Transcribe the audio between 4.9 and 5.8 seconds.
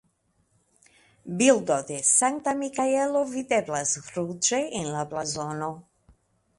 la blazono.